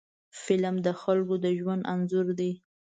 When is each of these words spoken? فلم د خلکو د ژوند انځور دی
فلم 0.43 0.75
د 0.85 0.87
خلکو 1.01 1.35
د 1.43 1.45
ژوند 1.59 1.83
انځور 1.93 2.27
دی 2.39 2.51